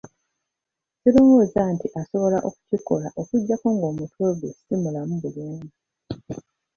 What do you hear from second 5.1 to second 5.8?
bulungi.